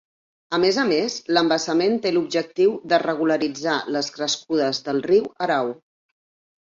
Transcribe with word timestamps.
A 0.57 0.59
més 0.61 0.77
a 0.83 0.83
més, 0.91 1.17
l'embassament 1.37 1.99
té 2.05 2.11
l'objectiu 2.15 2.73
de 2.93 2.99
regularitzar 3.03 3.75
les 3.97 4.09
crescudes 4.15 4.81
del 4.89 5.03
riu 5.11 5.29
Erau. 5.49 5.71